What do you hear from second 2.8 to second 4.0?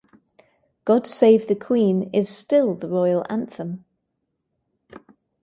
Royal anthem.